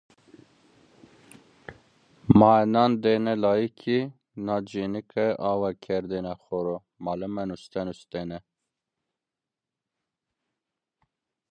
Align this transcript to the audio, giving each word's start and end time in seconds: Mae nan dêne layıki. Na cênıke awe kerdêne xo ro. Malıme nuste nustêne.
Mae 2.39 2.63
nan 2.73 2.91
dêne 3.03 3.33
layıki. 3.43 3.99
Na 4.45 4.55
cênıke 4.69 5.25
awe 5.51 5.71
kerdêne 5.85 6.33
xo 6.43 6.59
ro. 6.65 6.77
Malıme 7.05 7.43
nuste 7.49 7.81
nustêne. 7.87 8.39